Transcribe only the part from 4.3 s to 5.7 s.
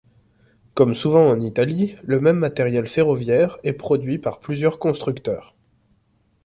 plusieurs constructeurs.